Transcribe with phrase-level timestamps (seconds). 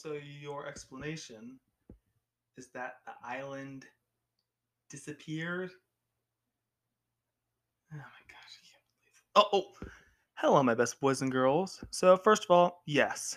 [0.00, 1.58] So your explanation
[2.56, 3.84] is that the island
[4.88, 5.72] disappeared?
[7.92, 9.24] Oh my gosh, I can't believe it.
[9.34, 9.88] Oh, oh,
[10.34, 11.82] hello, my best boys and girls.
[11.90, 13.36] So, first of all, yes,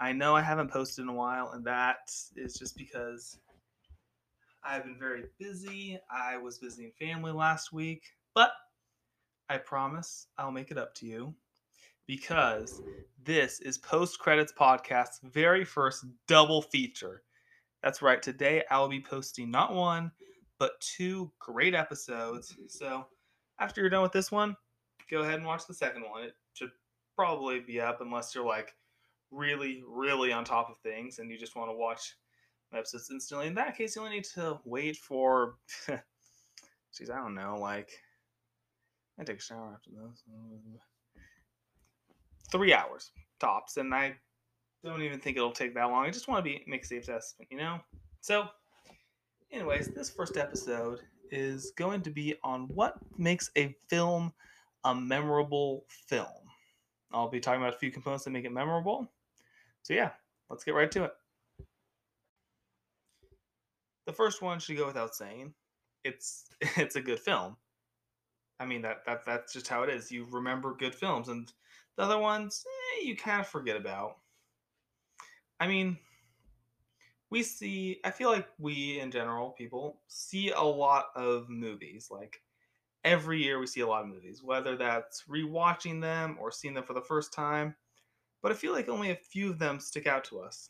[0.00, 3.38] I know I haven't posted in a while, and that is just because
[4.64, 5.98] I've been very busy.
[6.10, 8.04] I was visiting family last week,
[8.34, 8.52] but
[9.50, 11.34] I promise I'll make it up to you
[12.08, 12.80] because
[13.22, 17.22] this is Post Credits Podcast's very first double feature.
[17.82, 20.10] That's right, today I will be posting not one,
[20.58, 22.56] but two great episodes.
[22.66, 23.04] So
[23.60, 24.56] after you're done with this one,
[25.10, 26.24] go ahead and watch the second one.
[26.24, 26.70] It should
[27.14, 28.74] probably be up unless you're like
[29.30, 32.16] really, really on top of things and you just want to watch
[32.74, 33.48] episodes instantly.
[33.48, 35.56] In that case, you only need to wait for,
[36.96, 37.90] geez, I don't know, like,
[39.20, 40.22] I take a shower after this.
[42.50, 44.14] Three hours tops, and I
[44.84, 46.06] don't even think it'll take that long.
[46.06, 47.78] I just want to be make safe assessment, you know.
[48.20, 48.46] So,
[49.52, 54.32] anyways, this first episode is going to be on what makes a film
[54.84, 56.26] a memorable film.
[57.12, 59.10] I'll be talking about a few components that make it memorable.
[59.82, 60.10] So yeah,
[60.50, 61.12] let's get right to it.
[64.06, 65.54] The first one should go without saying.
[66.04, 67.56] It's it's a good film.
[68.60, 70.10] I mean that that that's just how it is.
[70.10, 71.50] You remember good films, and
[71.98, 72.64] the other ones
[72.96, 74.18] eh, you kind of forget about.
[75.60, 75.98] I mean,
[77.28, 78.00] we see.
[78.04, 82.08] I feel like we, in general, people see a lot of movies.
[82.08, 82.40] Like
[83.04, 86.84] every year, we see a lot of movies, whether that's rewatching them or seeing them
[86.84, 87.74] for the first time.
[88.42, 90.68] But I feel like only a few of them stick out to us.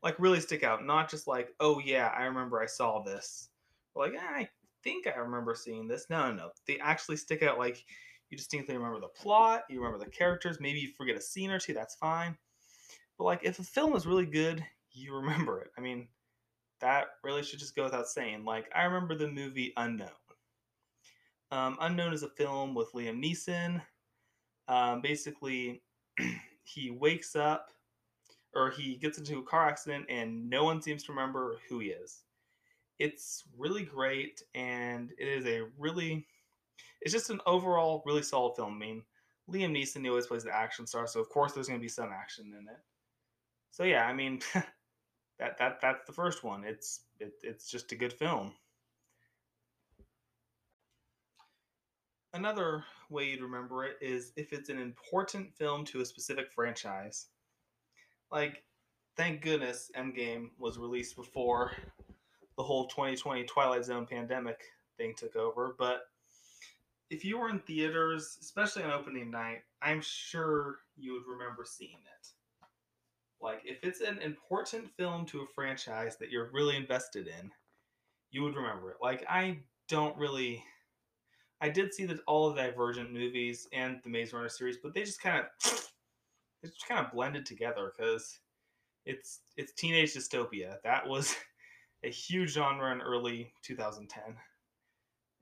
[0.00, 3.48] Like really stick out, not just like, oh yeah, I remember I saw this.
[3.92, 4.48] But like, eh, I
[4.84, 6.06] think I remember seeing this.
[6.08, 6.50] No, no, no.
[6.68, 7.84] They actually stick out like
[8.30, 11.58] you distinctly remember the plot, you remember the characters, maybe you forget a scene or
[11.58, 12.36] two, that's fine.
[13.18, 15.70] But like if a film is really good, you remember it.
[15.78, 16.08] I mean,
[16.80, 18.44] that really should just go without saying.
[18.44, 20.08] Like I remember the movie Unknown.
[21.50, 23.80] Um, Unknown is a film with Liam Neeson.
[24.66, 25.82] Um, basically,
[26.64, 27.70] he wakes up
[28.54, 31.88] or he gets into a car accident and no one seems to remember who he
[31.88, 32.22] is.
[32.98, 36.26] It's really great and it is a really
[37.00, 38.74] it's just an overall really solid film.
[38.74, 39.02] I mean,
[39.50, 42.10] Liam Neeson always plays the action star, so of course there's going to be some
[42.12, 42.80] action in it.
[43.70, 44.40] So yeah, I mean,
[45.38, 46.64] that that that's the first one.
[46.64, 48.52] It's it, it's just a good film.
[52.32, 57.26] Another way you'd remember it is if it's an important film to a specific franchise.
[58.32, 58.64] Like,
[59.16, 61.72] thank goodness Endgame was released before
[62.56, 64.60] the whole 2020 Twilight Zone pandemic
[64.96, 65.76] thing took over.
[65.78, 66.00] But
[67.10, 71.98] if you were in theaters, especially on opening night, I'm sure you would remember seeing
[71.98, 72.28] it.
[73.40, 77.50] Like, if it's an important film to a franchise that you're really invested in,
[78.30, 78.96] you would remember it.
[79.02, 80.62] Like, I don't really.
[81.60, 84.92] I did see that all of the Divergent movies and the Maze Runner series, but
[84.92, 85.46] they just kind of
[86.62, 88.40] they just kind of blended together because
[89.06, 90.76] it's it's teenage dystopia.
[90.82, 91.36] That was
[92.04, 94.36] a huge genre in early 2010,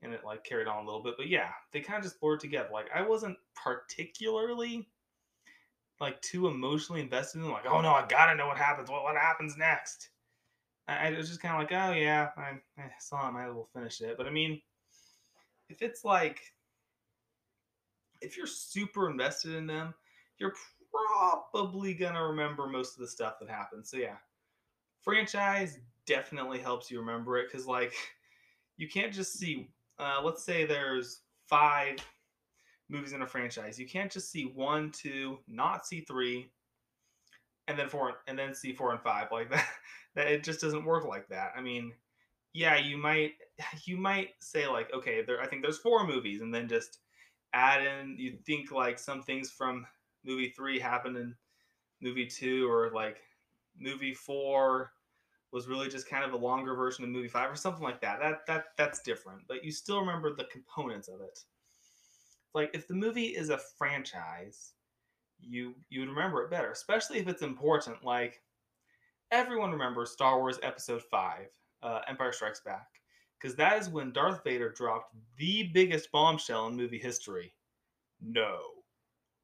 [0.03, 1.15] and it like carried on a little bit.
[1.17, 2.69] But yeah, they kind of just blurred together.
[2.71, 4.87] Like I wasn't particularly
[5.99, 8.89] like too emotionally invested in like, oh no, I gotta know what happens.
[8.89, 10.09] What what happens next?
[10.87, 13.53] I, I was just kind of like, oh yeah, I, I saw it, might as
[13.53, 14.17] well finish it.
[14.17, 14.61] But I mean,
[15.69, 16.39] if it's like,
[18.21, 19.93] if you're super invested in them,
[20.37, 20.53] you're
[20.91, 23.89] probably gonna remember most of the stuff that happens.
[23.89, 24.17] So yeah,
[25.01, 27.93] franchise definitely helps you remember it because like,
[28.77, 29.69] you can't just see.
[29.99, 31.97] Uh, let's say there's five
[32.89, 33.79] movies in a franchise.
[33.79, 36.49] You can't just see one, two, not see three,
[37.67, 39.67] and then four, and then see four and five like that.
[40.15, 41.53] That it just doesn't work like that.
[41.57, 41.91] I mean,
[42.53, 43.31] yeah, you might
[43.85, 46.99] you might say like, okay, there I think there's four movies, and then just
[47.53, 48.17] add in.
[48.17, 49.85] You think like some things from
[50.25, 51.35] movie three happened in
[52.01, 53.21] movie two, or like
[53.79, 54.91] movie four
[55.53, 58.19] was really just kind of a longer version of movie five, or something like that.
[58.19, 61.39] That that that's different, but you still remember the components of it
[62.53, 64.73] like if the movie is a franchise,
[65.39, 68.03] you you would remember it better, especially if it's important.
[68.03, 68.41] Like
[69.31, 71.47] everyone remembers Star Wars Episode Five,
[71.81, 72.87] uh, Empire Strikes Back,
[73.39, 77.53] because that is when Darth Vader dropped the biggest bombshell in movie history.
[78.21, 78.59] No,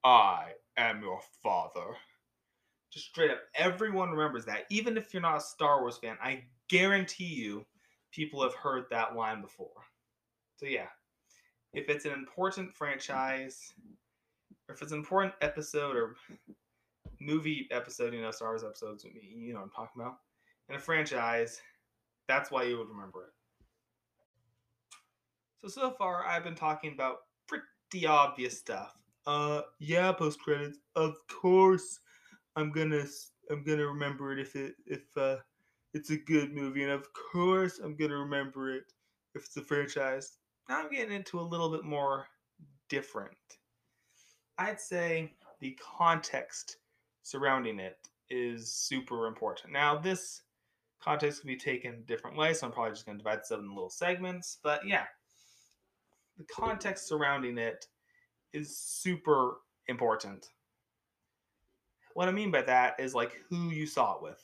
[0.04, 1.96] I am your father.
[2.92, 4.66] Just straight up, everyone remembers that.
[4.70, 7.66] Even if you're not a Star Wars fan, I guarantee you,
[8.12, 9.84] people have heard that line before.
[10.58, 10.88] So yeah,
[11.74, 13.74] if it's an important franchise
[14.68, 16.16] or if it's an important episode or
[17.22, 20.18] movie episode, you know, Star Wars episodes, you know what I'm talking about.
[20.70, 21.62] In a franchise,
[22.28, 23.34] that's why you would remember it.
[25.62, 28.96] So so far, I've been talking about pretty obvious stuff.
[29.28, 30.80] Uh, yeah, post credits.
[30.96, 32.00] Of course,
[32.56, 33.06] I'm gonna
[33.50, 35.38] I'm gonna remember it if it if uh
[35.94, 38.84] it's a good movie, and of course I'm gonna remember it
[39.36, 40.38] if it's a franchise.
[40.68, 42.28] Now I'm getting into a little bit more
[42.90, 43.38] different.
[44.58, 46.78] I'd say the context
[47.24, 47.98] surrounding it
[48.30, 49.74] is super important.
[49.74, 50.42] Now this
[51.02, 53.70] context can be taken different ways, so I'm probably just gonna divide this up in
[53.70, 54.58] little segments.
[54.62, 55.06] But yeah,
[56.38, 57.86] the context surrounding it
[58.54, 59.58] is super
[59.88, 60.50] important.
[62.20, 64.44] What I mean by that is like who you saw it with.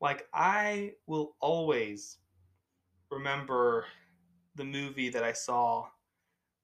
[0.00, 2.16] Like I will always
[3.08, 3.84] remember
[4.56, 5.86] the movie that I saw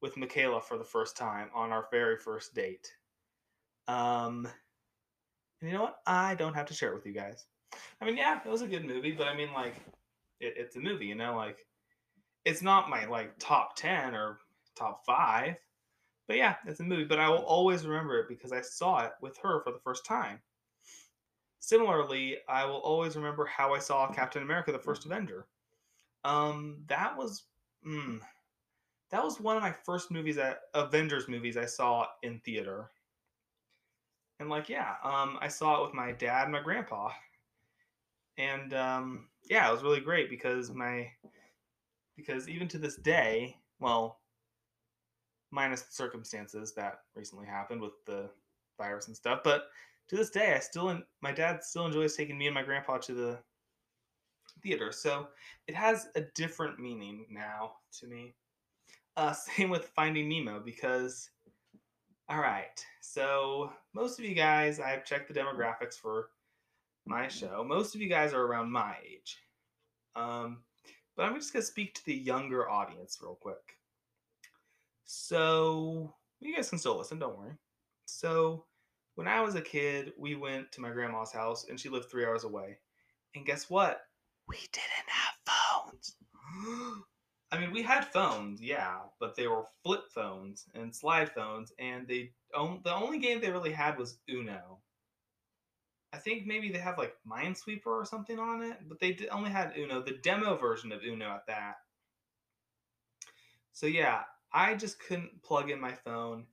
[0.03, 2.93] with Michaela for the first time on our very first date.
[3.87, 4.49] Um,
[5.61, 6.01] and you know what?
[6.05, 7.45] I don't have to share it with you guys.
[8.01, 9.77] I mean, yeah, it was a good movie, but I mean, like,
[10.41, 11.65] it, it's a movie, you know, like,
[12.45, 14.39] it's not my like top ten or
[14.75, 15.59] top five,
[16.31, 17.03] but yeah, it's a movie.
[17.03, 20.07] But I will always remember it because I saw it with her for the first
[20.07, 20.39] time.
[21.59, 25.49] Similarly, I will always remember how I saw Captain America: The First Avenger.
[26.23, 27.43] Um, that was,
[27.85, 28.21] mm,
[29.11, 32.93] that was one of my first movies that Avengers movies I saw in theater.
[34.39, 37.11] And like, yeah, um, I saw it with my dad and my grandpa,
[38.39, 41.09] and um, yeah, it was really great because my
[42.17, 44.20] because even to this day, well,
[45.51, 48.31] minus the circumstances that recently happened with the
[48.79, 49.65] virus and stuff, but
[50.09, 53.15] to this day, I still my dad still enjoys taking me and my grandpa to
[53.15, 53.39] the
[54.63, 54.91] theater.
[54.93, 55.29] So
[55.69, 58.35] it has a different meaning now to me.
[59.17, 61.31] Uh, same with Finding Nemo because,
[62.29, 66.31] all right, so most of you guys, I've checked the demographics for
[67.07, 67.65] my show.
[67.67, 69.39] Most of you guys are around my age.
[70.17, 70.59] Um,
[71.17, 73.77] but I'm just going to speak to the younger audience real quick.
[75.13, 77.57] So, you guys can still listen, don't worry.
[78.07, 78.67] So,
[79.17, 82.25] when I was a kid, we went to my grandma's house and she lived three
[82.25, 82.79] hours away.
[83.35, 84.03] And guess what?
[84.47, 85.35] We didn't have
[85.85, 86.15] phones.
[87.51, 92.07] I mean, we had phones, yeah, but they were flip phones and slide phones, and
[92.07, 94.79] they the only game they really had was Uno.
[96.13, 99.77] I think maybe they have like Minesweeper or something on it, but they only had
[99.77, 101.79] Uno, the demo version of Uno at that.
[103.73, 106.47] So yeah, I just couldn't plug in my phone,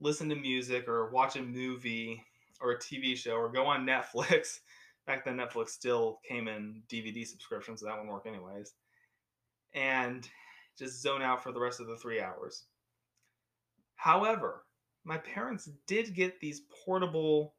[0.00, 2.22] listen to music or watch a movie
[2.60, 4.60] or a TV show or go on Netflix.
[5.06, 8.74] Back then, Netflix still came in DVD subscriptions, so that wouldn't work anyways.
[9.72, 10.28] And
[10.76, 12.64] just zone out for the rest of the three hours.
[13.94, 14.64] However,
[15.04, 17.54] my parents did get these portable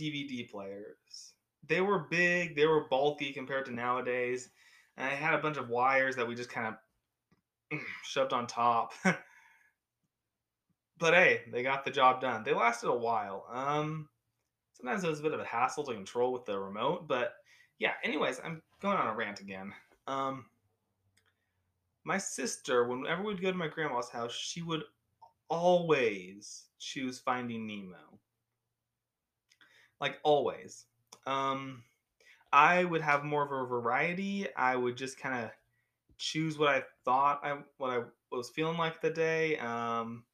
[0.00, 1.32] DVD players.
[1.68, 4.50] They were big, they were bulky compared to nowadays.
[4.96, 6.74] And I had a bunch of wires that we just kind of
[8.04, 8.92] shoved on top.
[10.98, 12.42] but hey, they got the job done.
[12.44, 13.46] They lasted a while.
[13.52, 14.08] Um,
[14.74, 17.34] sometimes it was a bit of a hassle to control with the remote, but
[17.78, 17.92] yeah.
[18.02, 19.72] Anyways, I'm going on a rant again.
[20.06, 20.46] Um,
[22.04, 24.82] my sister, whenever we'd go to my grandma's house, she would
[25.48, 28.14] always choose Finding Nemo
[30.04, 30.84] like always.
[31.26, 31.82] Um,
[32.52, 34.46] I would have more of a variety.
[34.54, 35.50] I would just kind of
[36.18, 39.58] choose what I thought I what I was feeling like the day.
[39.58, 40.24] Um,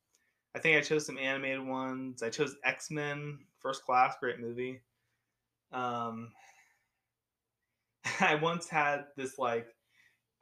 [0.54, 2.22] I think I chose some animated ones.
[2.22, 4.80] I chose X Men First Class, great movie.
[5.72, 6.32] Um,
[8.20, 9.66] I once had this like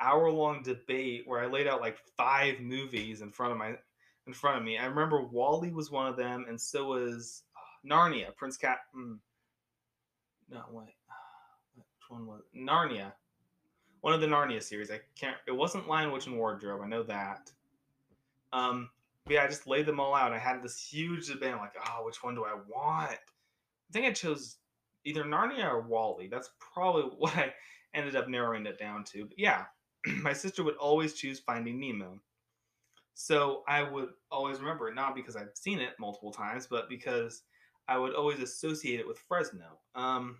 [0.00, 3.74] hour long debate where I laid out like five movies in front of my
[4.26, 4.78] in front of me.
[4.78, 7.44] I remember WALL-E was one of them, and so was
[7.88, 8.78] Narnia, Prince Cat.
[8.94, 9.18] Mm,
[10.50, 10.94] no, wait.
[11.74, 12.58] Which one was it?
[12.58, 13.12] Narnia?
[14.00, 14.90] One of the Narnia series.
[14.90, 15.36] I can't.
[15.46, 16.80] It wasn't Lion, Witch, and Wardrobe.
[16.82, 17.50] I know that.
[18.52, 18.90] Um,
[19.24, 20.32] but yeah, I just laid them all out.
[20.32, 21.56] I had this huge debate.
[21.56, 23.10] Like, oh, which one do I want?
[23.10, 24.56] I think I chose
[25.04, 26.28] either Narnia or WALL-E.
[26.28, 27.52] That's probably what I
[27.94, 29.26] ended up narrowing it down to.
[29.26, 29.64] But yeah,
[30.22, 32.20] my sister would always choose Finding Nemo.
[33.14, 37.42] So I would always remember it, not because I've seen it multiple times, but because
[37.88, 39.78] I would always associate it with Fresno.
[39.96, 40.38] Um,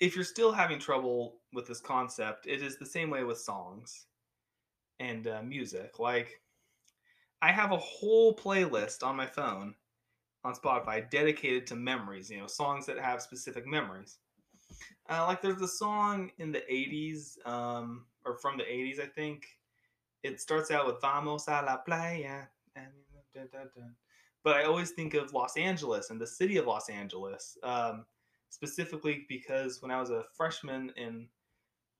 [0.00, 4.06] if you're still having trouble with this concept, it is the same way with songs
[5.00, 5.98] and uh, music.
[5.98, 6.40] Like,
[7.42, 9.74] I have a whole playlist on my phone
[10.44, 14.18] on Spotify dedicated to memories, you know, songs that have specific memories.
[15.10, 19.46] Uh, like, there's a song in the 80s, um, or from the 80s, I think.
[20.22, 22.42] It starts out with Vamos a la playa.
[24.44, 28.04] but I always think of Los Angeles and the city of Los Angeles, um,
[28.50, 31.28] specifically because when I was a freshman in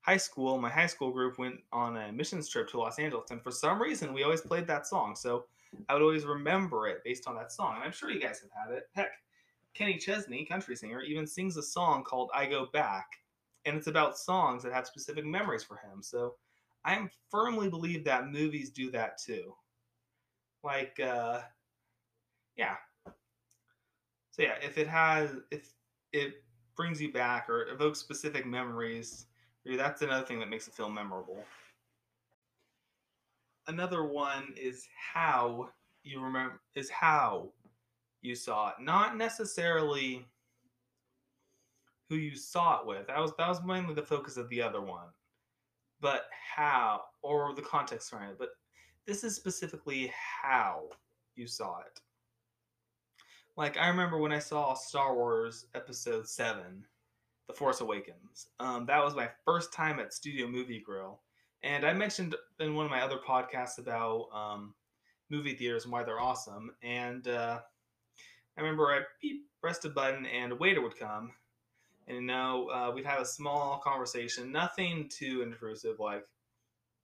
[0.01, 3.43] high school, my high school group went on a missions trip to Los Angeles, and
[3.43, 5.15] for some reason, we always played that song.
[5.15, 5.45] So
[5.89, 7.75] I would always remember it based on that song.
[7.77, 8.85] And I'm sure you guys have had it.
[8.95, 9.11] Heck,
[9.75, 13.07] Kenny Chesney, country singer, even sings a song called I Go Back,
[13.65, 16.03] and it's about songs that have specific memories for him.
[16.03, 16.37] So
[16.85, 19.55] I firmly believe that movies do that too.
[20.65, 21.43] Like, uh,
[22.57, 22.77] yeah.
[24.31, 25.73] So yeah, if it has, if
[26.13, 26.43] it
[26.77, 29.27] brings you back or evokes specific memories,
[29.65, 31.45] that's another thing that makes it feel memorable.
[33.67, 35.69] Another one is how
[36.03, 37.51] you remember is how
[38.23, 40.27] you saw it, not necessarily
[42.09, 43.07] who you saw it with.
[43.09, 45.09] That was that was mainly the focus of the other one,
[46.01, 48.39] but how or the context around it.
[48.39, 48.51] But
[49.07, 50.85] this is specifically how
[51.37, 52.01] you saw it.
[53.59, 56.87] Like I remember when I saw Star Wars Episode Seven,
[57.49, 58.47] The Force Awakens.
[58.61, 61.19] Um, that was my first time at Studio Movie Grill,
[61.65, 64.75] and I mentioned in one of my other podcasts about um,
[65.29, 66.71] movie theaters and why they're awesome.
[66.85, 67.59] And uh,
[68.57, 69.01] I remember I
[69.61, 71.33] pressed a button and a waiter would come,
[72.07, 76.25] and you know uh, we'd have a small conversation, nothing too intrusive, like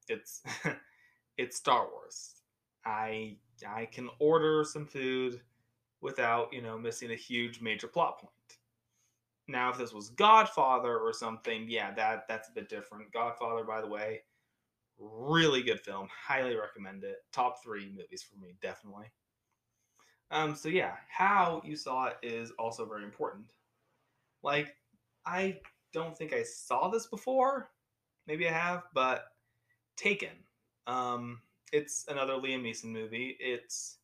[0.08, 0.40] it's
[1.37, 2.37] it's Star Wars.
[2.87, 5.40] I I can order some food
[6.04, 8.30] without you know missing a huge major plot point.
[9.49, 13.12] Now, if this was Godfather or something, yeah, that that's a bit different.
[13.12, 14.20] Godfather, by the way,
[14.99, 16.06] really good film.
[16.12, 17.16] Highly recommend it.
[17.32, 19.06] Top three movies for me, definitely.
[20.30, 23.52] Um, so yeah, how you saw it is also very important.
[24.42, 24.76] Like,
[25.26, 25.58] I
[25.92, 27.70] don't think I saw this before.
[28.26, 29.26] Maybe I have, but
[29.96, 30.30] Taken.
[30.87, 31.40] Um,
[31.73, 33.37] it's another Liam Neeson movie.
[33.38, 33.99] It's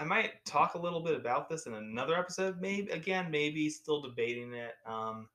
[0.00, 2.58] I might talk a little bit about this in another episode.
[2.58, 4.72] Maybe again, maybe still debating it.
[4.86, 5.28] Um,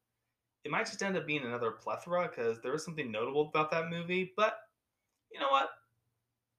[0.64, 3.92] it might just end up being another plethora because there was something notable about that
[3.92, 4.34] movie.
[4.36, 4.58] But
[5.32, 5.70] you know what?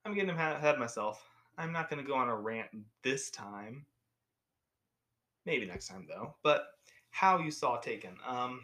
[0.05, 1.21] I'm getting ahead of myself.
[1.59, 2.69] I'm not going to go on a rant
[3.03, 3.85] this time.
[5.45, 6.37] Maybe next time though.
[6.45, 6.65] But
[7.11, 8.15] how you saw Taken.
[8.25, 8.61] Um,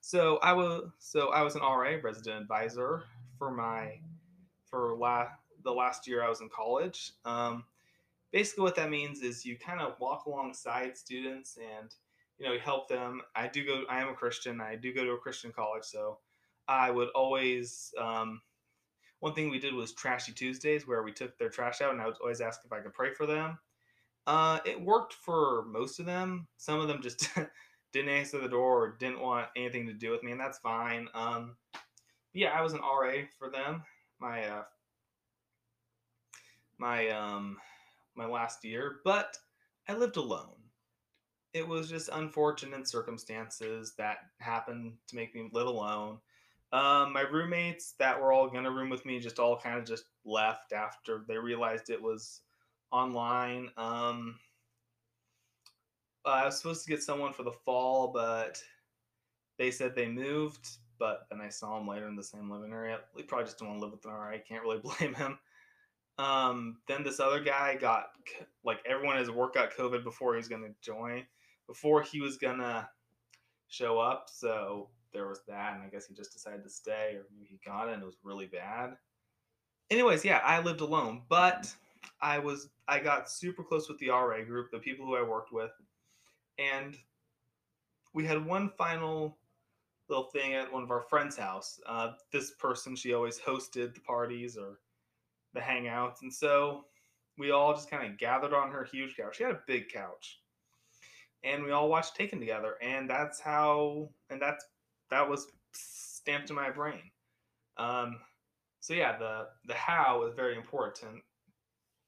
[0.00, 3.04] so I was so I was an RA, resident advisor,
[3.38, 4.00] for my
[4.64, 5.28] for la-
[5.62, 7.12] the last year I was in college.
[7.24, 7.62] Um,
[8.32, 11.94] basically, what that means is you kind of walk alongside students and
[12.38, 13.22] you know help them.
[13.34, 13.84] I do go.
[13.88, 14.60] I am a Christian.
[14.60, 16.18] I do go to a Christian college, so
[16.68, 18.40] I would always um,
[19.20, 22.06] one thing we did was Trashy Tuesdays, where we took their trash out, and I
[22.06, 23.58] would always ask if I could pray for them.
[24.26, 26.48] Uh, it worked for most of them.
[26.56, 27.28] Some of them just
[27.92, 31.08] didn't answer the door or didn't want anything to do with me, and that's fine.
[31.14, 31.56] Um,
[32.32, 33.82] yeah, I was an RA for them.
[34.20, 34.64] My uh,
[36.78, 37.56] my um,
[38.16, 39.36] my last year, but
[39.88, 40.56] I lived alone.
[41.52, 46.18] It was just unfortunate circumstances that happened to make me live alone.
[46.72, 50.04] Um, my roommates that were all gonna room with me just all kind of just
[50.24, 52.42] left after they realized it was
[52.90, 53.70] online.
[53.76, 54.38] Um,
[56.24, 58.60] I was supposed to get someone for the fall, but
[59.58, 60.68] they said they moved.
[60.98, 63.00] But then I saw him later in the same living area.
[63.16, 64.12] He probably just don't want to live with them.
[64.12, 65.38] Right, can't really blame him.
[66.18, 68.06] Um, then this other guy got
[68.64, 71.24] like everyone his work got COVID before he was gonna join,
[71.66, 72.88] before he was gonna
[73.68, 74.28] show up.
[74.32, 77.60] So there was that, and I guess he just decided to stay, or maybe he
[77.64, 78.96] got it and it was really bad.
[79.90, 81.72] Anyways, yeah, I lived alone, but
[82.20, 85.52] I was I got super close with the RA group, the people who I worked
[85.52, 85.70] with,
[86.58, 86.96] and
[88.14, 89.36] we had one final
[90.08, 91.80] little thing at one of our friends' house.
[91.86, 94.78] Uh, this person, she always hosted the parties or
[95.56, 96.84] the hangouts, and so
[97.38, 99.36] we all just kind of gathered on her huge couch.
[99.36, 100.40] She had a big couch,
[101.42, 104.64] and we all watched Taken together, and that's how, and that's
[105.10, 107.10] that was stamped in my brain.
[107.78, 108.18] Um,
[108.80, 111.22] so yeah, the the how is very important,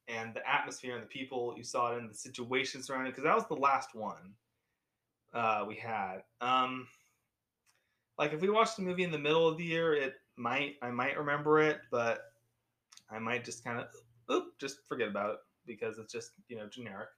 [0.06, 3.10] and the atmosphere and the people you saw it in, the situation surrounding.
[3.10, 4.34] Because that was the last one
[5.34, 6.18] uh, we had.
[6.40, 6.86] Um,
[8.18, 10.90] like if we watched the movie in the middle of the year, it might I
[10.90, 12.20] might remember it, but
[13.10, 13.86] I might just kind of
[14.30, 17.08] oop just forget about it because it's just you know generic.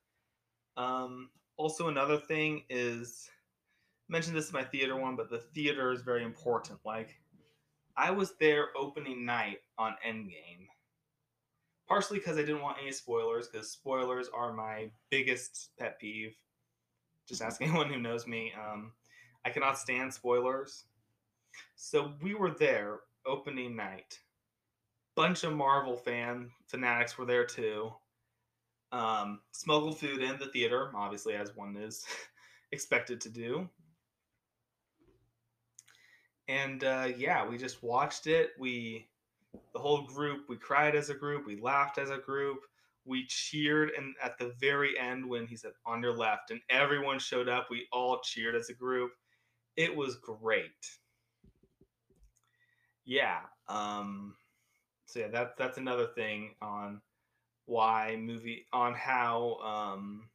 [0.76, 3.28] Um, also, another thing is
[4.08, 6.78] I mentioned this in my theater one, but the theater is very important.
[6.84, 7.20] Like
[7.96, 10.66] I was there opening night on Endgame,
[11.88, 16.34] partially because I didn't want any spoilers because spoilers are my biggest pet peeve.
[17.28, 18.52] Just ask anyone who knows me.
[18.58, 18.92] Um,
[19.44, 20.84] I cannot stand spoilers.
[21.76, 24.18] So we were there opening night.
[25.20, 27.92] Bunch of Marvel fan fanatics were there too.
[28.90, 32.06] Um, smuggled food in the theater, obviously, as one is
[32.72, 33.68] expected to do.
[36.48, 38.52] And uh, yeah, we just watched it.
[38.58, 39.10] We,
[39.74, 41.46] the whole group, we cried as a group.
[41.46, 42.60] We laughed as a group.
[43.04, 47.18] We cheered, and at the very end, when he said "on your left," and everyone
[47.18, 49.10] showed up, we all cheered as a group.
[49.76, 50.70] It was great.
[53.04, 53.40] Yeah.
[53.68, 54.34] Um,
[55.10, 57.00] so yeah, that's that's another thing on
[57.66, 60.28] why movie on how um,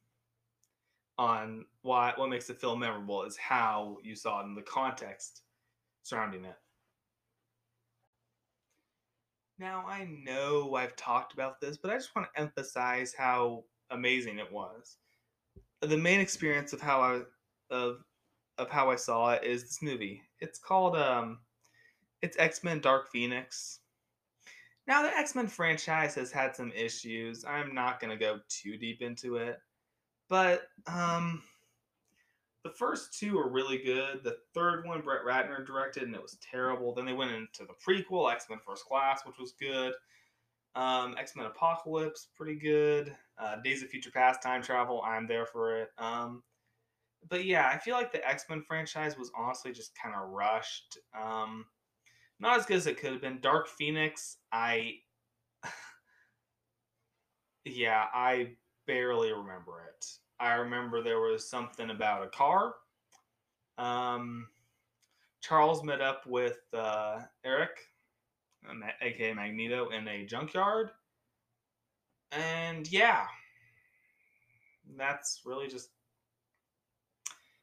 [1.18, 5.42] on why what makes the film memorable is how you saw it in the context
[6.02, 6.56] surrounding it.
[9.58, 14.38] Now I know I've talked about this, but I just want to emphasize how amazing
[14.38, 14.98] it was.
[15.80, 17.20] The main experience of how I
[17.70, 18.04] of
[18.58, 20.22] of how I saw it is this movie.
[20.40, 21.38] It's called um
[22.20, 23.80] it's X-Men Dark Phoenix.
[24.86, 27.44] Now the X-Men franchise has had some issues.
[27.44, 29.58] I'm not going to go too deep into it.
[30.28, 31.42] But um
[32.66, 34.24] the first two are really good.
[34.24, 36.92] The third one Brett Ratner directed and it was terrible.
[36.92, 39.92] Then they went into the prequel X-Men First Class, which was good.
[40.74, 43.16] Um, X-Men Apocalypse, pretty good.
[43.38, 45.90] Uh, Days of Future Past, time travel, I'm there for it.
[45.96, 46.42] Um,
[47.28, 50.98] but yeah, I feel like the X Men franchise was honestly just kind of rushed.
[51.18, 51.66] Um,
[52.40, 53.40] not as good as it could have been.
[53.40, 54.96] Dark Phoenix, I,
[57.64, 58.50] yeah, I
[58.86, 60.06] barely remember it.
[60.38, 62.74] I remember there was something about a car.
[63.78, 64.48] Um,
[65.40, 67.70] Charles met up with uh, Eric,
[69.00, 70.90] aka Magneto, in a junkyard.
[72.32, 73.24] And yeah,
[74.96, 75.90] that's really just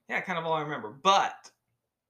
[0.09, 0.89] yeah, kind of all I remember.
[0.89, 1.51] But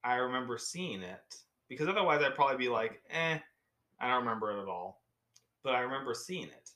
[0.04, 1.36] I remember seeing it
[1.74, 3.38] because otherwise I'd probably be like, eh,
[4.00, 5.02] I don't remember it at all.
[5.64, 6.72] But I remember seeing it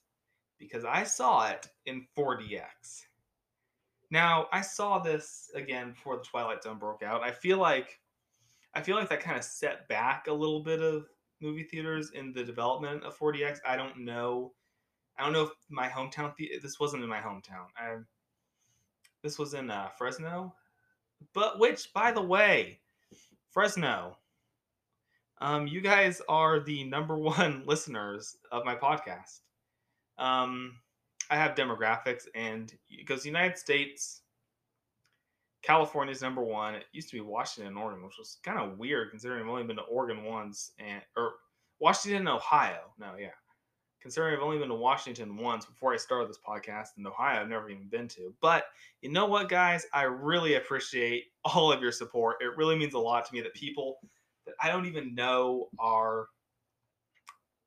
[0.57, 3.05] because I saw it in 4DX.
[4.09, 7.21] Now I saw this again before the Twilight Zone broke out.
[7.21, 7.99] I feel like
[8.73, 11.07] I feel like that kind of set back a little bit of
[11.41, 13.59] movie theaters in the development of 4DX.
[13.65, 14.53] I don't know.
[15.17, 16.35] I don't know if my hometown.
[16.37, 17.67] The- this wasn't in my hometown.
[17.77, 17.97] I,
[19.23, 20.53] this was in uh, Fresno,
[21.33, 22.79] but which, by the way,
[23.49, 24.17] Fresno,
[25.39, 29.41] um, you guys are the number one listeners of my podcast.
[30.17, 30.77] Um,
[31.29, 34.21] I have demographics, and because the United States,
[35.61, 36.75] California is number one.
[36.75, 39.63] It used to be Washington and Oregon, which was kind of weird considering I've only
[39.63, 41.33] been to Oregon once, and or
[41.79, 42.93] Washington and Ohio.
[42.97, 43.35] No, yeah,
[44.01, 47.49] considering I've only been to Washington once before I started this podcast, and Ohio I've
[47.49, 48.33] never even been to.
[48.41, 48.65] But
[49.01, 49.85] you know what, guys?
[49.93, 52.37] I really appreciate all of your support.
[52.39, 53.97] It really means a lot to me that people
[54.47, 56.27] that I don't even know are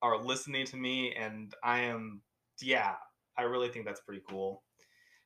[0.02, 2.22] are listening to me, and I am,
[2.60, 2.94] yeah,
[3.36, 4.62] I really think that's pretty cool.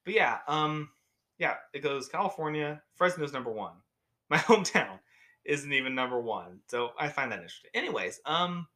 [0.05, 0.91] But yeah, um,
[1.39, 3.75] yeah, it goes California, Fresno's number one.
[4.31, 4.99] My hometown
[5.45, 7.71] isn't even number one, so I find that interesting.
[7.75, 8.67] Anyways, um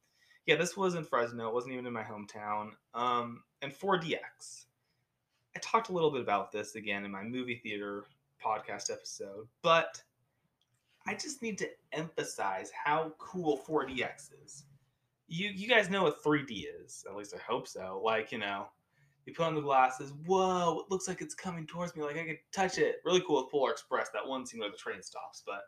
[0.49, 1.47] yeah, this was in Fresno.
[1.47, 2.71] It wasn't even in my hometown.
[2.95, 4.65] Um, and 4DX.
[5.55, 8.05] I talked a little bit about this again in my movie theater
[8.43, 10.01] podcast episode, but
[11.07, 14.65] I just need to emphasize how cool 4DX is.
[15.27, 18.01] You you guys know what 3D is, at least I hope so.
[18.03, 18.65] Like, you know,
[19.25, 22.25] you put on the glasses, whoa, it looks like it's coming towards me, like I
[22.25, 22.97] could touch it.
[23.05, 25.61] Really cool with Polar Express, that one scene where the train stops, but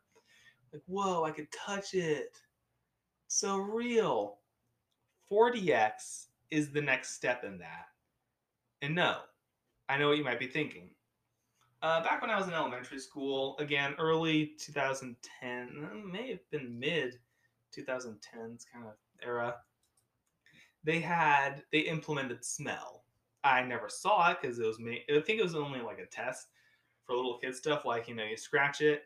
[0.73, 2.37] like, whoa, I could touch it.
[3.27, 4.37] So real.
[5.31, 7.85] 4DX is the next step in that.
[8.81, 9.17] And no,
[9.87, 10.89] I know what you might be thinking.
[11.81, 16.79] Uh, back when I was in elementary school, again, early 2010, uh, may have been
[16.79, 17.19] mid
[17.75, 19.55] 2010s kind of era,
[20.83, 23.05] they had, they implemented smell.
[23.43, 25.03] I never saw it because it was me.
[25.09, 26.49] I think it was only like a test
[27.05, 29.03] for little kid stuff, like, you know, you scratch it.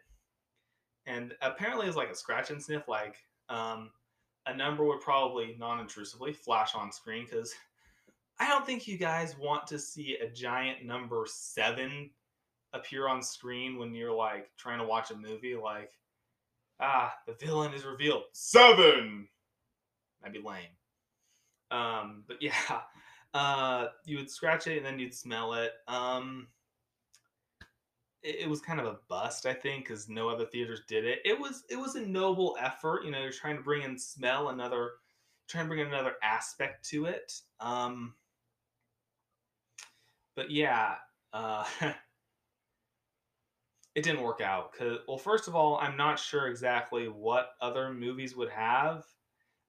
[1.06, 3.16] And apparently it's like a scratch and sniff, like,
[3.48, 3.92] um,
[4.48, 7.54] a number would probably non-intrusively flash on screen because
[8.38, 12.10] I don't think you guys want to see a giant number seven
[12.76, 15.56] appear on screen when you're like trying to watch a movie.
[15.56, 15.92] Like,
[16.80, 18.24] ah, the villain is revealed.
[18.34, 19.28] Seven.
[20.22, 20.66] That'd be lame.
[21.72, 22.82] Um, but yeah,
[23.34, 25.72] uh, you would scratch it and then you'd smell it.
[25.88, 26.48] Um,
[28.22, 31.20] it, it was kind of a bust, I think, because no other theaters did it.
[31.24, 33.06] It was it was a noble effort.
[33.06, 34.92] You know, you're trying to bring in smell, another
[35.48, 37.40] trying to bring in another aspect to it.
[37.60, 38.16] Um,
[40.36, 40.96] but yeah,
[41.34, 41.64] uh,
[43.96, 44.74] it didn't work out.
[44.74, 49.06] Cause well, first of all, I'm not sure exactly what other movies would have.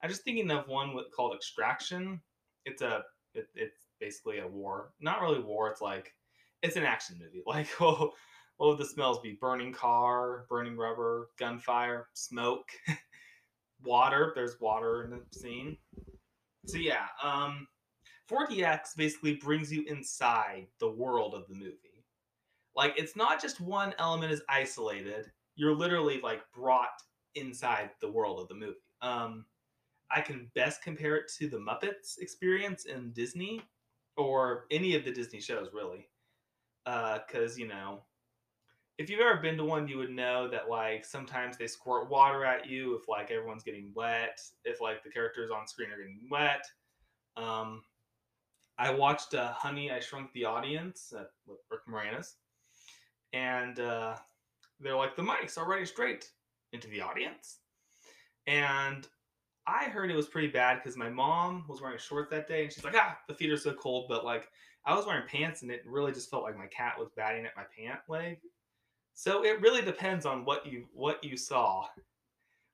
[0.03, 2.21] I'm just thinking of one with, called Extraction.
[2.65, 3.03] It's a
[3.35, 4.91] it, it's basically a war.
[5.01, 5.71] Not really war.
[5.71, 6.13] It's like
[6.63, 7.43] it's an action movie.
[7.47, 8.13] Like oh,
[8.57, 9.39] what would the smells be?
[9.41, 12.69] Burning car, burning rubber, gunfire, smoke,
[13.85, 14.33] water.
[14.35, 15.77] There's water in the scene.
[16.67, 17.69] So yeah, um,
[18.29, 21.96] 4DX basically brings you inside the world of the movie.
[22.77, 25.31] Like it's not just one element is isolated.
[25.55, 27.03] You're literally like brought
[27.35, 28.77] inside the world of the movie.
[29.01, 29.47] Um,
[30.11, 33.63] I can best compare it to the Muppets experience in Disney
[34.17, 36.09] or any of the Disney shows, really.
[36.85, 38.05] Because, uh, you know,
[38.99, 42.45] if you've ever been to one, you would know that, like, sometimes they squirt water
[42.45, 46.21] at you if, like, everyone's getting wet, if, like, the characters on screen are getting
[46.31, 46.65] wet.
[47.37, 47.83] Um,
[48.79, 52.35] I watched uh, Honey, I Shrunk the Audience uh, with Rick Moranis,
[53.37, 54.17] and uh,
[54.81, 56.31] they're like, the mic's already straight
[56.73, 57.59] into the audience.
[58.47, 59.07] And
[59.67, 62.73] I heard it was pretty bad because my mom was wearing shorts that day, and
[62.73, 64.49] she's like, "Ah, the theater's so cold." But like,
[64.85, 67.57] I was wearing pants, and it really just felt like my cat was batting at
[67.57, 68.39] my pant leg.
[69.15, 71.87] So it really depends on what you what you saw,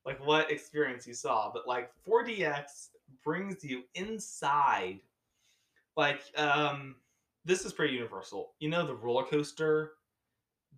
[0.04, 1.50] like what experience you saw.
[1.52, 2.90] But like 4DX
[3.24, 5.00] brings you inside.
[5.96, 6.96] Like, um,
[7.44, 8.52] this is pretty universal.
[8.60, 9.92] You know the roller coaster,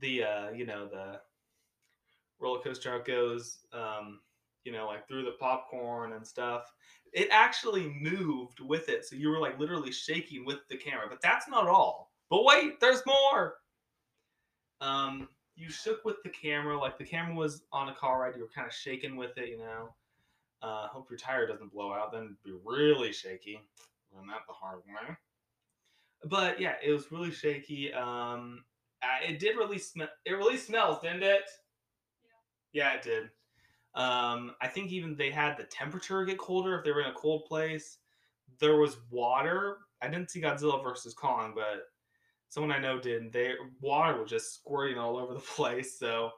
[0.00, 1.20] the uh, you know the
[2.40, 3.58] roller coaster goes.
[3.72, 4.20] Um,
[4.64, 6.72] you know, like through the popcorn and stuff.
[7.12, 9.04] It actually moved with it.
[9.04, 11.06] So you were like literally shaking with the camera.
[11.08, 12.12] But that's not all.
[12.30, 13.56] But wait, there's more.
[14.80, 18.34] Um, you shook with the camera, like the camera was on a car ride.
[18.34, 19.94] You were kind of shaking with it, you know.
[20.62, 22.10] Uh, hope your tire doesn't blow out.
[22.10, 23.60] Then be really shaky.
[24.12, 25.14] Learn that the hard way.
[26.24, 27.92] But yeah, it was really shaky.
[27.92, 28.64] Um,
[29.22, 30.08] it did really smell.
[30.24, 31.42] It really smells, didn't it?
[32.72, 32.84] Yeah.
[32.84, 33.30] Yeah, it did.
[33.94, 37.14] Um, I think even they had the temperature get colder if they were in a
[37.14, 37.98] cold place.
[38.60, 39.78] There was water.
[40.02, 41.84] I didn't see Godzilla versus Kong, but
[42.48, 43.32] someone I know did.
[43.32, 45.98] They water was just squirting all over the place.
[45.98, 46.30] So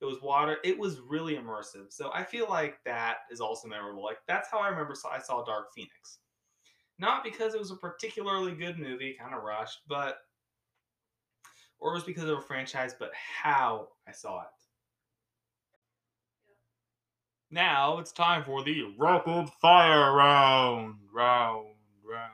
[0.00, 0.58] it was water.
[0.64, 1.90] It was really immersive.
[1.90, 4.04] So I feel like that is also memorable.
[4.04, 6.18] Like that's how I remember I saw Dark Phoenix.
[6.98, 10.18] Not because it was a particularly good movie, kind of rushed, but
[11.82, 14.46] or it was because of a franchise, but how I saw it.
[17.50, 20.94] Now it's time for the rapid fire round.
[21.12, 22.30] Round, round.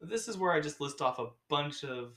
[0.00, 2.12] This is where I just list off a bunch of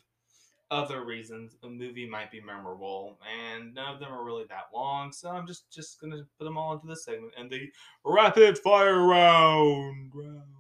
[0.72, 5.12] other reasons a movie might be memorable, and none of them are really that long,
[5.12, 7.70] so I'm just just gonna put them all into this segment and the
[8.06, 10.12] rapid fire round.
[10.16, 10.53] round.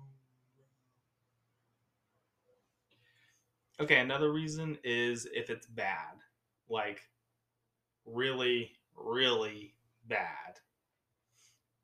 [3.79, 6.21] Okay, another reason is if it's bad,
[6.69, 7.01] like
[8.05, 9.73] really, really
[10.07, 10.59] bad.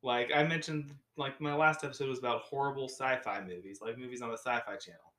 [0.02, 4.30] Like I mentioned, like my last episode was about horrible sci-fi movies, like movies on
[4.30, 5.12] the Sci-Fi Channel.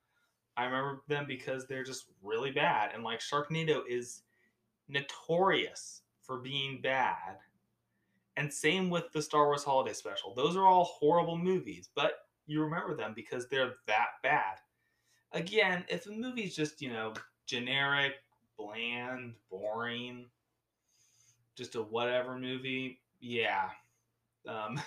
[0.58, 4.24] I remember them because they're just really bad, and like Sharknado is
[4.88, 7.38] notorious for being bad.
[8.38, 10.34] And same with the Star Wars Holiday Special.
[10.34, 12.14] Those are all horrible movies, but
[12.48, 14.58] you remember them because they're that bad.
[15.34, 17.14] Again, if a movie's just, you know,
[17.46, 18.16] generic,
[18.58, 20.30] bland, boring,
[21.56, 23.70] just a whatever movie, yeah,
[24.48, 24.80] um,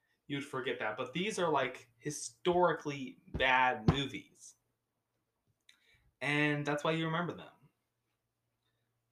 [0.28, 0.96] you'd forget that.
[0.96, 4.54] But these are like historically bad movies,
[6.22, 7.46] and that's why you remember them.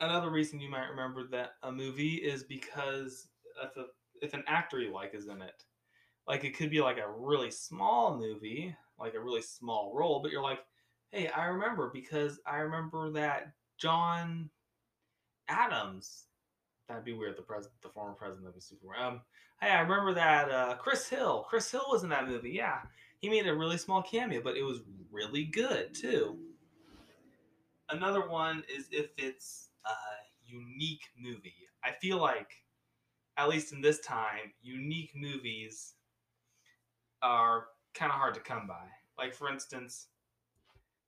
[0.00, 3.28] Another reason you might remember that a movie is because
[3.62, 3.86] if a,
[4.22, 5.64] if an actor you like is in it,
[6.28, 10.30] like it could be like a really small movie, like a really small role, but
[10.30, 10.60] you're like,
[11.10, 14.50] hey, I remember because I remember that John
[15.48, 16.28] Adams
[16.88, 17.36] that'd be weird.
[17.36, 18.96] The president, the former president of the Super.
[18.96, 19.20] Um,
[19.60, 21.46] hey, I remember that uh, Chris Hill.
[21.48, 22.50] Chris Hill was in that movie.
[22.50, 22.78] Yeah,
[23.18, 24.80] he made a really small cameo, but it was
[25.10, 26.38] really good too.
[27.90, 29.94] Another one is if it's a
[30.46, 31.54] unique movie.
[31.84, 32.50] I feel like,
[33.36, 35.94] at least in this time, unique movies
[37.22, 38.86] are kind of hard to come by.
[39.16, 40.08] Like for instance,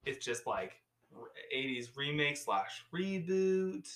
[0.04, 0.72] it's just like
[1.54, 3.88] 80s remake slash reboot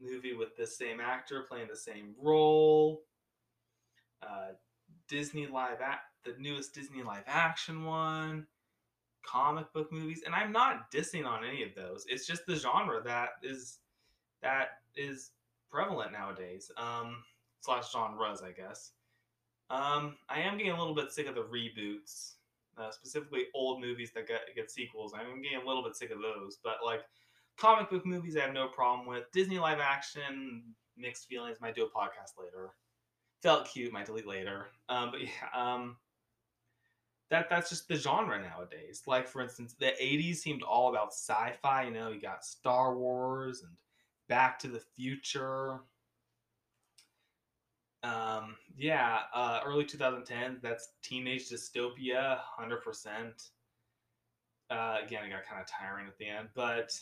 [0.00, 3.02] movie with the same actor playing the same role.
[4.22, 4.52] Uh,
[5.08, 8.46] Disney live act, the newest Disney live action one,
[9.24, 12.04] comic book movies, and I'm not dissing on any of those.
[12.08, 13.78] It's just the genre that is
[14.42, 15.30] that is
[15.70, 16.70] prevalent nowadays.
[16.76, 17.24] Um,
[17.60, 18.92] slash genres, I guess.
[19.72, 22.34] Um, I am getting a little bit sick of the reboots,
[22.78, 25.14] uh, specifically old movies that get get sequels.
[25.14, 27.00] I'm getting a little bit sick of those, but like
[27.56, 29.30] Comic book movies, I have no problem with.
[29.32, 30.62] Disney live action,
[30.96, 31.58] mixed feelings.
[31.60, 32.70] Might do a podcast later.
[33.42, 33.92] Felt cute.
[33.92, 34.68] Might delete later.
[34.88, 35.96] Um, but yeah, um,
[37.30, 39.02] that that's just the genre nowadays.
[39.06, 41.84] Like for instance, the '80s seemed all about sci-fi.
[41.84, 43.72] You know, you got Star Wars and
[44.28, 45.80] Back to the Future.
[48.02, 50.60] Um, yeah, uh, early 2010s.
[50.60, 53.50] That's teenage dystopia, hundred percent.
[54.70, 56.98] Uh, again, it got kind of tiring at the end, but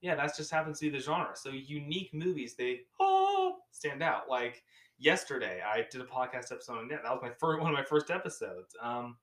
[0.00, 1.30] yeah, that's just happens to be the genre.
[1.34, 4.28] So unique movies, they oh, stand out.
[4.28, 4.62] Like
[4.98, 7.02] yesterday, I did a podcast episode on that.
[7.02, 8.76] That was my first one of my first episodes.
[8.80, 9.16] Um,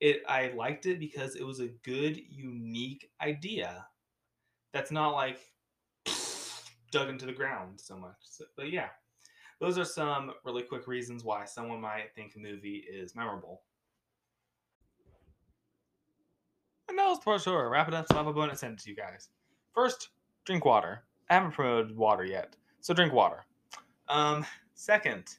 [0.00, 3.86] it I liked it because it was a good, unique idea.
[4.72, 5.38] That's not like
[6.90, 8.16] dug into the ground so much.
[8.22, 8.88] So, but yeah,
[9.62, 13.62] those are some really quick reasons why someone might think a movie is memorable.
[16.88, 17.70] And that was for sure.
[17.70, 19.28] Wrap it up, so I have a bonus send it to you guys.
[19.72, 20.08] First,
[20.44, 21.04] drink water.
[21.30, 23.44] I haven't promoted water yet, so drink water.
[24.08, 24.44] Um,
[24.74, 25.38] second,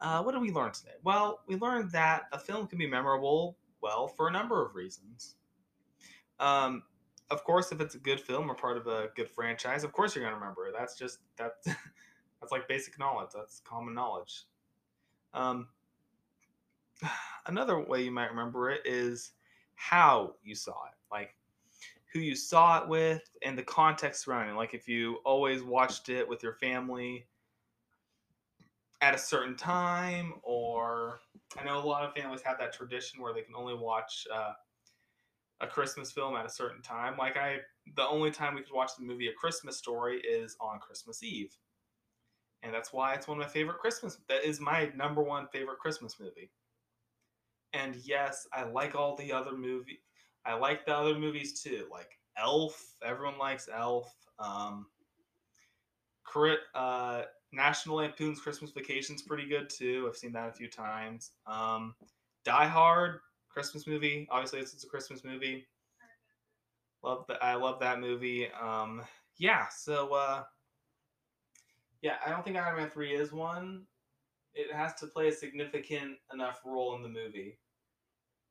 [0.00, 0.94] uh, what did we learn today?
[1.02, 5.34] Well, we learned that a film can be memorable, well, for a number of reasons.
[6.38, 6.84] Um,
[7.30, 10.14] of course, if it's a good film or part of a good franchise, of course
[10.14, 10.74] you're gonna remember it.
[10.78, 11.66] That's just that's
[12.40, 13.30] that's like basic knowledge.
[13.34, 14.44] That's common knowledge.
[15.34, 15.68] Um,
[17.46, 19.32] another way you might remember it is
[19.74, 21.34] how you saw it, like
[22.12, 24.54] who you saw it with, and the context surrounding.
[24.54, 24.58] It.
[24.58, 27.26] Like if you always watched it with your family
[29.02, 31.20] at a certain time, or
[31.58, 34.52] I know a lot of families have that tradition where they can only watch uh,
[35.60, 37.16] a Christmas film at a certain time.
[37.18, 37.58] Like I,
[37.94, 41.54] the only time we could watch the movie A Christmas Story is on Christmas Eve,
[42.62, 44.18] and that's why it's one of my favorite Christmas.
[44.28, 46.50] That is my number one favorite Christmas movie.
[47.72, 50.00] And yes, I like all the other movie.
[50.44, 52.94] I like the other movies too, like Elf.
[53.04, 54.12] Everyone likes Elf.
[54.38, 54.86] Um,
[56.74, 60.06] uh, National Lampoon's Christmas Vacation's pretty good too.
[60.08, 61.32] I've seen that a few times.
[61.46, 61.94] Um,
[62.44, 64.28] Die Hard, Christmas movie.
[64.30, 65.66] Obviously, it's, it's a Christmas movie.
[67.02, 67.42] Love that.
[67.42, 68.48] I love that movie.
[68.60, 69.02] Um,
[69.38, 69.66] yeah.
[69.68, 70.42] So, uh,
[72.06, 73.82] yeah, I don't think Iron Man three is one.
[74.54, 77.58] It has to play a significant enough role in the movie.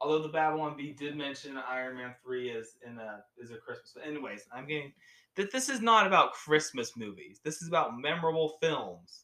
[0.02, 3.94] Although the Babylon Bee did mention Iron Man three is in a is a Christmas.
[3.96, 4.92] But Anyways, I'm getting
[5.38, 7.40] that this is not about Christmas movies.
[7.46, 9.24] This is about memorable films.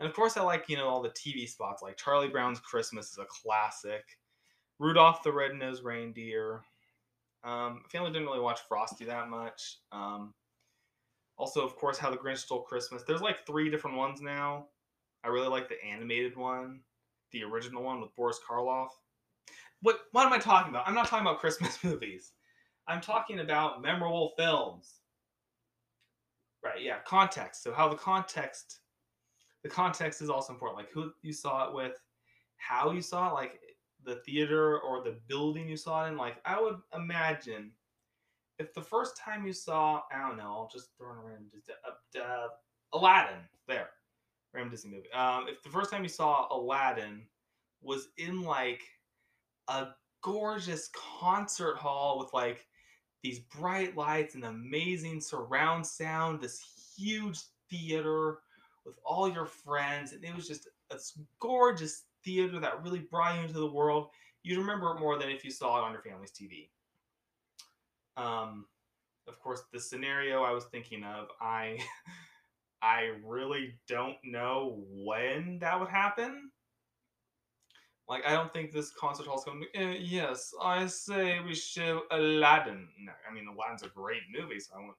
[0.00, 3.12] And of course, I like you know all the TV spots like Charlie Brown's Christmas
[3.12, 4.02] is a classic.
[4.80, 6.62] Rudolph the Red-Nosed Reindeer.
[7.44, 9.78] Um, family didn't really watch Frosty that much.
[9.92, 10.34] Um,
[11.36, 13.02] also, of course, How the Grinch Stole Christmas.
[13.02, 14.66] There's like three different ones now.
[15.24, 16.80] I really like the animated one,
[17.32, 18.88] the original one with Boris Karloff.
[19.80, 20.86] What what am I talking about?
[20.86, 22.32] I'm not talking about Christmas movies.
[22.86, 25.00] I'm talking about memorable films.
[26.62, 27.62] Right, yeah, context.
[27.62, 28.80] So how the context
[29.62, 30.78] the context is also important.
[30.78, 31.94] Like who you saw it with,
[32.58, 33.60] how you saw it, like
[34.04, 36.16] the theater or the building you saw it in.
[36.16, 37.72] Like I would imagine
[38.58, 41.48] if the first time you saw, I don't know, I'll just throw in a random
[41.86, 42.48] uh, uh,
[42.92, 43.90] Aladdin there,
[44.52, 45.10] random Disney movie.
[45.12, 47.22] Um, if the first time you saw Aladdin
[47.82, 48.82] was in like
[49.68, 49.88] a
[50.22, 50.90] gorgeous
[51.20, 52.66] concert hall with like
[53.22, 56.62] these bright lights and amazing surround sound, this
[56.96, 57.40] huge
[57.70, 58.38] theater
[58.84, 60.96] with all your friends, and it was just a
[61.40, 64.08] gorgeous theater that really brought you into the world.
[64.42, 66.68] You'd remember it more than if you saw it on your family's TV.
[68.16, 68.66] Um,
[69.26, 71.78] of course, the scenario I was thinking of, I,
[72.82, 76.50] I really don't know when that would happen.
[78.08, 81.54] Like, I don't think this concert hall's going to be, eh, yes, I say we
[81.54, 82.86] show Aladdin.
[83.00, 84.96] No, I mean, Aladdin's a great movie, so I wouldn't,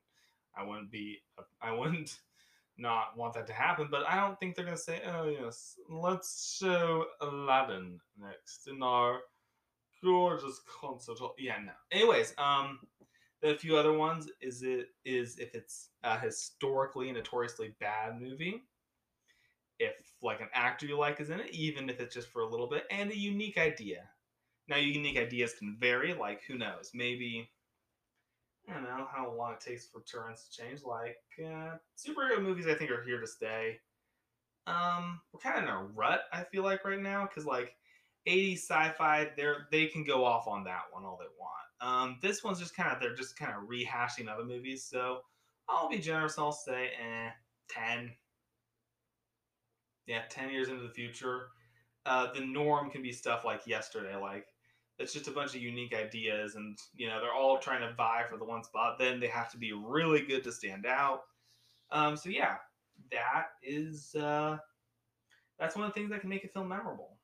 [0.58, 1.20] I wouldn't be,
[1.62, 2.18] I wouldn't
[2.78, 5.76] not want that to happen, but I don't think they're going to say, oh, yes,
[5.88, 9.20] let's show Aladdin next in our
[10.04, 11.36] gorgeous concert hall.
[11.38, 11.72] Yeah, no.
[11.92, 12.80] Anyways, um,
[13.46, 18.64] the few other ones is it is if it's a historically notoriously bad movie
[19.80, 22.50] if like an actor you like is in it, even if it's just for a
[22.50, 24.10] little bit, and a unique idea.
[24.68, 26.14] Now, unique ideas can vary.
[26.14, 26.92] Like, who knows?
[26.94, 27.50] Maybe
[28.68, 30.82] I don't know how long it takes for trends to change.
[30.84, 33.80] Like, uh, superhero movies, I think, are here to stay.
[34.66, 36.22] Um, we're kind of in a rut.
[36.34, 37.76] I feel like right now because like
[38.28, 41.65] 80s sci-fi, they're they can go off on that one all they want.
[41.86, 44.88] Um, this one's just kind of they're just kind of rehashing other movies.
[44.90, 45.20] So
[45.70, 46.38] I'll be generous.
[46.40, 47.30] I'll say, eh,
[47.70, 48.12] ten
[50.08, 51.48] yeah, 10 years into the future,
[52.06, 54.16] uh, the norm can be stuff like yesterday.
[54.16, 54.48] Like,
[55.00, 58.24] it's just a bunch of unique ideas, and, you know, they're all trying to vie
[58.30, 58.98] for the one spot.
[59.00, 61.22] Then they have to be really good to stand out.
[61.92, 62.58] Um, so, yeah,
[63.12, 64.58] that is, uh,
[65.60, 67.18] that's one of the things that can make a film memorable.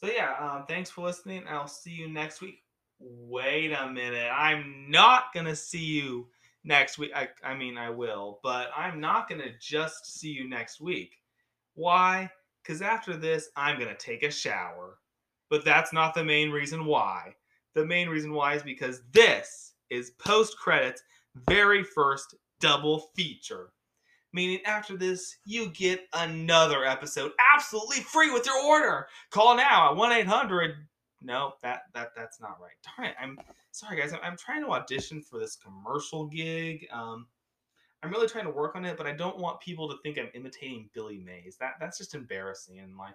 [0.00, 1.44] So yeah, um, thanks for listening.
[1.48, 2.64] I'll see you next week.
[3.04, 4.30] Wait a minute.
[4.32, 6.28] I'm not gonna see you
[6.64, 7.10] next week.
[7.14, 11.16] I, I mean, I will, but I'm not gonna just see you next week.
[11.74, 12.30] Why?
[12.62, 14.98] Because after this, I'm gonna take a shower.
[15.50, 17.34] But that's not the main reason why.
[17.74, 21.02] The main reason why is because this is post credits
[21.48, 23.72] very first double feature.
[24.32, 29.06] Meaning, after this, you get another episode absolutely free with your order.
[29.30, 30.74] Call now at 1 800.
[31.24, 32.72] No, that, that that's not right.
[32.96, 33.16] Darn it.
[33.20, 33.38] I'm
[33.70, 34.12] sorry, guys.
[34.12, 36.86] I'm, I'm trying to audition for this commercial gig.
[36.92, 37.26] Um,
[38.02, 40.30] I'm really trying to work on it, but I don't want people to think I'm
[40.34, 41.56] imitating Billy Mays.
[41.60, 42.80] That That's just embarrassing.
[42.80, 43.14] And like,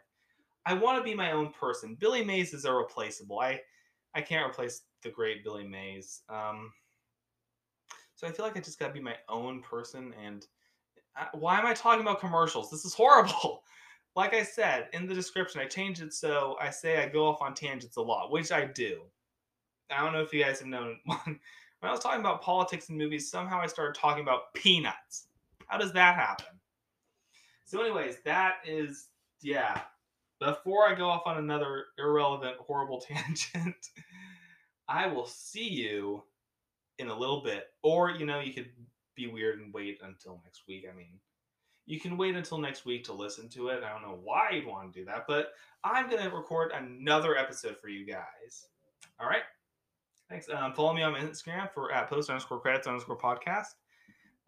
[0.65, 1.95] I want to be my own person.
[1.99, 3.39] Billy Mays is irreplaceable.
[3.39, 3.59] I,
[4.15, 6.21] I can't replace the great Billy Mays.
[6.29, 6.71] Um,
[8.15, 10.45] so I feel like I just got to be my own person and
[11.33, 12.69] why am I talking about commercials?
[12.69, 13.63] This is horrible.
[14.17, 17.39] Like I said in the description, I changed it so I say I go off
[17.39, 19.03] on tangents a lot, which I do.
[19.91, 20.97] I don't know if you guys have known.
[21.05, 21.39] when
[21.83, 25.27] I was talking about politics and movies, somehow I started talking about peanuts.
[25.67, 26.47] How does that happen?
[27.65, 29.09] So, anyways, that is,
[29.43, 29.81] yeah.
[30.39, 33.91] Before I go off on another irrelevant, horrible tangent,
[34.87, 36.23] I will see you
[36.97, 37.65] in a little bit.
[37.83, 38.71] Or, you know, you could
[39.15, 40.85] be weird and wait until next week.
[40.91, 41.19] I mean,
[41.87, 43.81] you can wait until next week to listen to it.
[43.81, 45.53] I don't know why you'd want to do that, but
[45.85, 48.67] I'm going to record another episode for you guys.
[49.19, 49.43] All right.
[50.29, 50.47] Thanks.
[50.53, 53.75] Um, follow me on Instagram for at post underscore credits underscore podcast.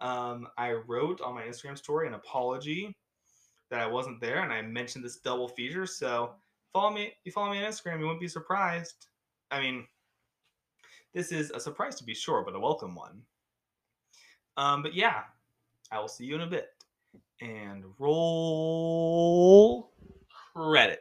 [0.02, 2.96] Um, I wrote on my Instagram story an apology
[3.70, 5.86] that I wasn't there, and I mentioned this double feature.
[5.86, 6.34] So
[6.74, 7.14] follow me.
[7.24, 9.08] You follow me on Instagram, you won't be surprised.
[9.50, 9.88] I mean,
[11.14, 13.22] this is a surprise to be sure, but a welcome one.
[14.58, 15.24] Um, but yeah,
[15.90, 16.68] I will see you in a bit.
[17.42, 19.92] And roll
[20.54, 21.00] credit.